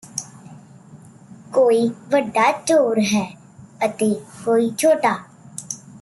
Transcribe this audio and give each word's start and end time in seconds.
ਕੋਈ 1.53 1.87
ਵੱਡਾ 2.11 2.51
ਚੋਰ 2.65 2.99
ਹੈ 3.13 3.25
ਅਤੇ 3.85 4.13
ਕੋਈ 4.45 4.69
ਛੋਟਾ 4.77 5.13